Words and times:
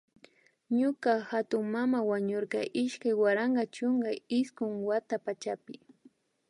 Ñuka 0.79 1.11
hatunmana 1.29 1.97
wañurka 2.09 2.59
iskay 2.83 3.15
waranka 3.21 3.63
chunka 3.75 4.11
iskun 4.39 4.73
wata 4.87 5.15
pachapi 5.25 5.75